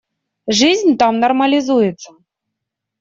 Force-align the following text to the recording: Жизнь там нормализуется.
Жизнь 0.47 0.97
там 0.97 1.19
нормализуется. 1.19 2.11